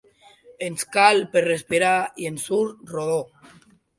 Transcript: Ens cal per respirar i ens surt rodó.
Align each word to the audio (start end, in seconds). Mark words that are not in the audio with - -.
Ens 0.67 0.85
cal 0.95 1.21
per 1.35 1.43
respirar 1.45 1.93
i 2.23 2.27
ens 2.31 2.49
surt 2.51 2.91
rodó. 2.97 3.21